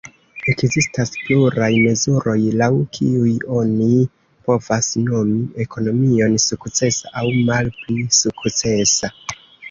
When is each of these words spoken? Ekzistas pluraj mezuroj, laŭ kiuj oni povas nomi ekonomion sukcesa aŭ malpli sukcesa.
Ekzistas 0.51 1.09
pluraj 1.23 1.67
mezuroj, 1.81 2.37
laŭ 2.61 2.69
kiuj 2.97 3.33
oni 3.59 3.89
povas 4.47 4.89
nomi 5.09 5.41
ekonomion 5.65 6.33
sukcesa 6.45 7.13
aŭ 7.21 7.27
malpli 7.51 7.99
sukcesa. 8.21 9.11